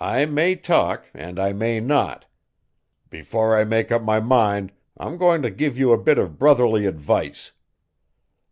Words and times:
I 0.00 0.24
may 0.24 0.56
talk 0.56 1.06
and 1.14 1.38
I 1.38 1.52
may 1.52 1.78
not. 1.78 2.26
Before 3.10 3.56
I 3.56 3.62
make 3.62 3.92
up 3.92 4.02
my 4.02 4.18
mind 4.18 4.72
I'm 4.96 5.16
going 5.16 5.40
to 5.42 5.52
give 5.52 5.78
you 5.78 5.92
a 5.92 5.98
bit 6.02 6.18
of 6.18 6.36
brotherly 6.36 6.84
advice. 6.84 7.52